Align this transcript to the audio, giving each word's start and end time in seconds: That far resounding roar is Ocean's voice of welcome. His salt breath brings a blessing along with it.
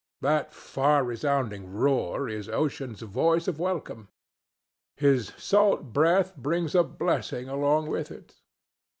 That 0.21 0.51
far 0.51 1.03
resounding 1.03 1.71
roar 1.71 2.27
is 2.27 2.49
Ocean's 2.49 3.01
voice 3.01 3.47
of 3.47 3.59
welcome. 3.59 4.07
His 4.97 5.31
salt 5.37 5.93
breath 5.93 6.35
brings 6.35 6.73
a 6.73 6.81
blessing 6.81 7.47
along 7.47 7.85
with 7.85 8.09
it. 8.09 8.33